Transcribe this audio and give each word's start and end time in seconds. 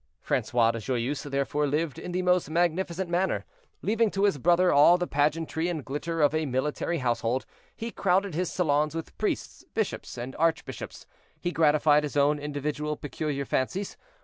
Francois 0.19 0.71
de 0.71 0.79
Joyeuse, 0.79 1.21
therefore, 1.29 1.67
lived 1.67 1.99
in 1.99 2.11
the 2.11 2.23
most 2.23 2.49
magnificent 2.49 3.07
manner. 3.07 3.45
Leaving 3.83 4.09
to 4.09 4.23
his 4.23 4.39
brother 4.39 4.73
all 4.73 4.97
the 4.97 5.05
pageantry 5.05 5.67
and 5.67 5.85
glitter 5.85 6.23
of 6.23 6.33
a 6.33 6.47
military 6.47 6.97
household, 6.97 7.45
he 7.75 7.91
crowded 7.91 8.33
his 8.33 8.51
salons 8.51 8.95
with 8.95 9.15
priests, 9.19 9.63
bishops 9.75 10.17
and 10.17 10.35
archbishops; 10.37 11.05
he 11.39 11.51
gratified 11.51 12.01
his 12.01 12.17
own 12.17 12.39
individual 12.39 12.97
peculiar 12.97 13.45
fancies. 13.45 13.95